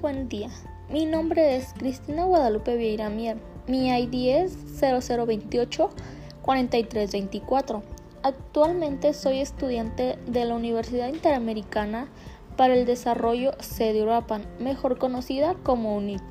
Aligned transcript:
buen 0.00 0.28
día. 0.28 0.50
Mi 0.90 1.06
nombre 1.06 1.56
es 1.56 1.72
Cristina 1.72 2.24
Guadalupe 2.24 2.76
Vieira 2.76 3.08
Mier. 3.08 3.38
Mi 3.66 3.88
ID 3.88 4.36
es 4.36 4.56
0028 4.80 5.90
4324. 6.42 7.82
Actualmente 8.22 9.14
soy 9.14 9.38
estudiante 9.38 10.18
de 10.26 10.44
la 10.44 10.54
Universidad 10.54 11.08
Interamericana 11.08 12.08
para 12.56 12.74
el 12.74 12.86
Desarrollo 12.86 13.52
Uruapan, 13.80 14.46
mejor 14.58 14.98
conocida 14.98 15.54
como 15.62 15.96
UNIT. 15.96 16.22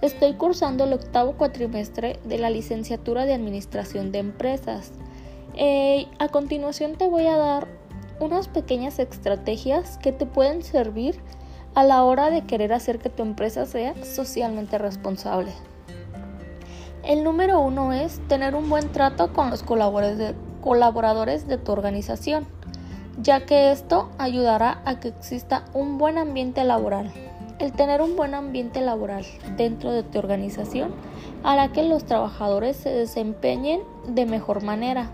Estoy 0.00 0.34
cursando 0.34 0.84
el 0.84 0.92
octavo 0.92 1.32
cuatrimestre 1.32 2.18
de 2.24 2.38
la 2.38 2.50
licenciatura 2.50 3.24
de 3.24 3.34
Administración 3.34 4.12
de 4.12 4.18
Empresas. 4.18 4.92
Eh, 5.54 6.06
a 6.18 6.28
continuación 6.28 6.96
te 6.96 7.08
voy 7.08 7.26
a 7.26 7.36
dar 7.36 7.68
unas 8.20 8.48
pequeñas 8.48 8.98
estrategias 8.98 9.98
que 9.98 10.12
te 10.12 10.26
pueden 10.26 10.62
servir 10.62 11.20
a 11.74 11.84
la 11.84 12.04
hora 12.04 12.30
de 12.30 12.42
querer 12.42 12.72
hacer 12.72 12.98
que 12.98 13.08
tu 13.08 13.22
empresa 13.22 13.66
sea 13.66 13.94
socialmente 14.04 14.78
responsable. 14.78 15.52
El 17.04 17.24
número 17.24 17.60
uno 17.60 17.92
es 17.92 18.20
tener 18.28 18.54
un 18.54 18.68
buen 18.68 18.92
trato 18.92 19.32
con 19.32 19.50
los 19.50 19.62
colaboradores 19.62 21.48
de, 21.48 21.58
tu 21.58 21.72
organización, 21.72 22.46
ya 23.20 23.44
que 23.44 23.72
esto 23.72 24.10
ayudará 24.18 24.82
a 24.84 25.00
que 25.00 25.08
exista 25.08 25.64
un 25.72 25.98
buen 25.98 26.18
ambiente 26.18 26.62
laboral. 26.62 27.12
El 27.58 27.72
tener 27.72 28.02
un 28.02 28.16
buen 28.16 28.34
ambiente 28.34 28.80
laboral 28.80 29.24
dentro 29.56 29.92
de 29.92 30.02
tu 30.02 30.18
organización 30.18 30.94
hará 31.42 31.72
que 31.72 31.82
los 31.82 32.04
trabajadores 32.04 32.76
se 32.76 32.90
desempeñen 32.90 33.80
de 34.06 34.26
mejor 34.26 34.62
manera 34.62 35.10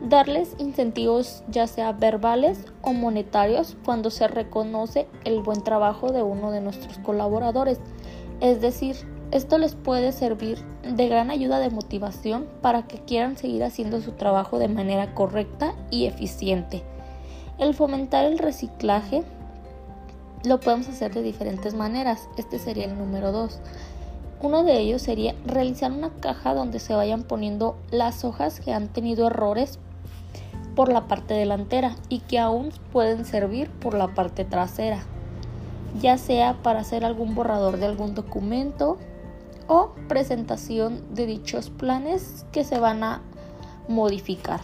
darles 0.00 0.54
incentivos 0.58 1.42
ya 1.48 1.66
sea 1.66 1.92
verbales 1.92 2.64
o 2.82 2.92
monetarios 2.92 3.76
cuando 3.84 4.10
se 4.10 4.28
reconoce 4.28 5.06
el 5.24 5.40
buen 5.40 5.62
trabajo 5.62 6.12
de 6.12 6.22
uno 6.22 6.50
de 6.50 6.60
nuestros 6.60 6.98
colaboradores. 6.98 7.78
Es 8.40 8.60
decir, 8.60 8.96
esto 9.30 9.58
les 9.58 9.74
puede 9.74 10.12
servir 10.12 10.58
de 10.82 11.08
gran 11.08 11.30
ayuda 11.30 11.58
de 11.58 11.70
motivación 11.70 12.48
para 12.62 12.82
que 12.82 12.98
quieran 12.98 13.36
seguir 13.36 13.62
haciendo 13.62 14.00
su 14.00 14.12
trabajo 14.12 14.58
de 14.58 14.68
manera 14.68 15.14
correcta 15.14 15.74
y 15.90 16.06
eficiente. 16.06 16.82
El 17.58 17.74
fomentar 17.74 18.24
el 18.24 18.38
reciclaje 18.38 19.22
lo 20.44 20.58
podemos 20.58 20.88
hacer 20.88 21.12
de 21.12 21.22
diferentes 21.22 21.74
maneras. 21.74 22.28
Este 22.38 22.58
sería 22.58 22.86
el 22.86 22.96
número 22.96 23.30
2. 23.30 23.60
Uno 24.42 24.64
de 24.64 24.80
ellos 24.80 25.02
sería 25.02 25.34
realizar 25.44 25.92
una 25.92 26.08
caja 26.08 26.54
donde 26.54 26.78
se 26.78 26.94
vayan 26.94 27.22
poniendo 27.22 27.76
las 27.90 28.24
hojas 28.24 28.58
que 28.60 28.72
han 28.72 28.88
tenido 28.88 29.26
errores 29.26 29.78
por 30.74 30.90
la 30.90 31.08
parte 31.08 31.34
delantera 31.34 31.96
y 32.08 32.20
que 32.20 32.38
aún 32.38 32.70
pueden 32.92 33.24
servir 33.24 33.70
por 33.70 33.94
la 33.94 34.08
parte 34.08 34.44
trasera, 34.44 35.02
ya 36.00 36.18
sea 36.18 36.54
para 36.62 36.80
hacer 36.80 37.04
algún 37.04 37.34
borrador 37.34 37.78
de 37.78 37.86
algún 37.86 38.14
documento 38.14 38.98
o 39.66 39.92
presentación 40.08 41.14
de 41.14 41.26
dichos 41.26 41.70
planes 41.70 42.44
que 42.52 42.64
se 42.64 42.78
van 42.78 43.04
a 43.04 43.22
modificar. 43.88 44.60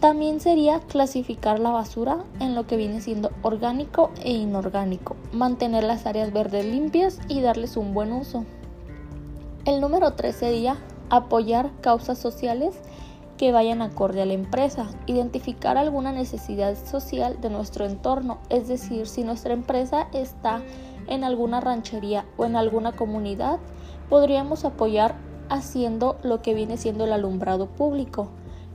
También 0.00 0.40
sería 0.40 0.80
clasificar 0.80 1.60
la 1.60 1.70
basura 1.70 2.24
en 2.40 2.56
lo 2.56 2.66
que 2.66 2.76
viene 2.76 3.00
siendo 3.00 3.30
orgánico 3.42 4.10
e 4.20 4.32
inorgánico, 4.32 5.14
mantener 5.32 5.84
las 5.84 6.06
áreas 6.06 6.32
verdes 6.32 6.64
limpias 6.64 7.20
y 7.28 7.40
darles 7.40 7.76
un 7.76 7.94
buen 7.94 8.12
uso. 8.12 8.44
El 9.64 9.80
número 9.80 10.14
3 10.14 10.34
sería 10.34 10.76
apoyar 11.08 11.70
causas 11.82 12.18
sociales 12.18 12.74
que 13.42 13.50
vayan 13.50 13.82
acorde 13.82 14.22
a 14.22 14.24
la 14.24 14.34
empresa, 14.34 14.86
identificar 15.06 15.76
alguna 15.76 16.12
necesidad 16.12 16.76
social 16.76 17.40
de 17.40 17.50
nuestro 17.50 17.84
entorno, 17.84 18.38
es 18.50 18.68
decir, 18.68 19.08
si 19.08 19.24
nuestra 19.24 19.52
empresa 19.52 20.06
está 20.12 20.62
en 21.08 21.24
alguna 21.24 21.60
ranchería 21.60 22.24
o 22.36 22.44
en 22.44 22.54
alguna 22.54 22.92
comunidad, 22.92 23.58
podríamos 24.08 24.64
apoyar 24.64 25.16
haciendo 25.48 26.18
lo 26.22 26.40
que 26.40 26.54
viene 26.54 26.76
siendo 26.76 27.02
el 27.02 27.12
alumbrado 27.12 27.66
público, 27.66 28.28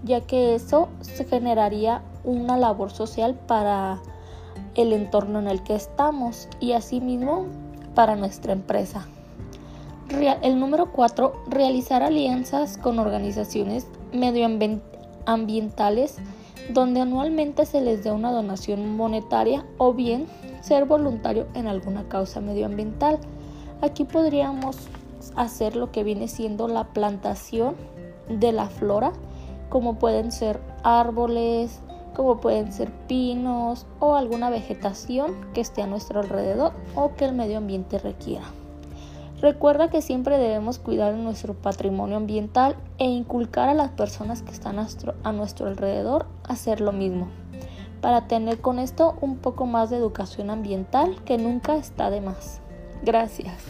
ya 0.04 0.20
que 0.20 0.56
eso 0.56 0.90
se 1.00 1.24
generaría 1.24 2.02
una 2.26 2.58
labor 2.58 2.92
social 2.92 3.36
para 3.36 4.02
el 4.76 4.92
entorno 4.92 5.40
en 5.40 5.48
el 5.48 5.64
que 5.64 5.76
estamos 5.76 6.50
y 6.60 6.74
asimismo 6.74 7.46
para 7.96 8.18
nuestra 8.18 8.52
empresa. 8.52 9.08
El 10.10 10.60
número 10.60 10.94
4, 10.94 11.34
realizar 11.48 12.02
alianzas 12.02 12.78
con 12.78 12.98
organizaciones 12.98 13.88
medioambientales 14.14 16.16
donde 16.74 17.02
anualmente 17.02 17.66
se 17.66 17.82
les 17.82 18.06
dé 18.06 18.12
una 18.12 18.32
donación 18.32 18.96
monetaria 18.96 19.66
o 19.78 19.94
bien 19.94 20.28
ser 20.62 20.86
voluntario 20.86 21.48
en 21.54 21.68
alguna 21.68 22.08
causa 22.08 22.40
medioambiental. 22.40 23.20
Aquí 23.82 24.06
podríamos 24.06 24.78
hacer 25.36 25.76
lo 25.76 25.92
que 25.92 26.04
viene 26.04 26.30
siendo 26.30 26.70
la 26.70 26.86
plantación 26.86 27.76
de 28.30 28.54
la 28.54 28.68
flora, 28.68 29.12
como 29.70 30.00
pueden 30.00 30.32
ser 30.32 30.62
árboles, 30.84 31.82
como 32.16 32.40
pueden 32.40 32.72
ser 32.72 32.92
pinos 33.08 33.86
o 34.00 34.16
alguna 34.16 34.50
vegetación 34.50 35.36
que 35.54 35.60
esté 35.62 35.82
a 35.82 35.88
nuestro 35.88 36.22
alrededor 36.22 36.72
o 36.96 37.14
que 37.16 37.26
el 37.26 37.34
medio 37.34 37.58
ambiente 37.58 38.00
requiera. 38.00 38.46
Recuerda 39.40 39.90
que 39.90 40.02
siempre 40.02 40.38
debemos 40.40 40.80
cuidar 40.80 41.14
nuestro 41.14 41.54
patrimonio 41.54 42.18
ambiental 42.18 42.76
e 42.98 43.06
inculcar 43.06 43.70
a 43.70 43.76
las 43.76 43.92
personas 43.92 44.42
que 44.42 44.52
están 44.52 44.80
a 44.80 45.32
nuestro 45.32 45.68
alrededor 45.68 46.26
a 46.44 46.54
hacer 46.54 46.82
lo 46.82 46.92
mismo, 46.92 47.28
para 48.02 48.28
tener 48.28 48.62
con 48.62 48.80
esto 48.80 49.16
un 49.22 49.38
poco 49.38 49.68
más 49.68 49.92
de 49.92 49.98
educación 49.98 50.50
ambiental 50.50 51.24
que 51.24 51.38
nunca 51.38 51.76
está 51.76 52.10
de 52.10 52.22
más. 52.22 52.62
Gracias. 53.04 53.64